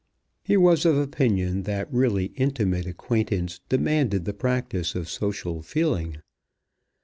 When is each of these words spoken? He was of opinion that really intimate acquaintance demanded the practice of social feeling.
He 0.41 0.57
was 0.57 0.83
of 0.83 0.97
opinion 0.97 1.61
that 1.61 1.93
really 1.93 2.33
intimate 2.35 2.87
acquaintance 2.87 3.61
demanded 3.69 4.25
the 4.25 4.33
practice 4.33 4.95
of 4.95 5.07
social 5.07 5.61
feeling. 5.61 6.17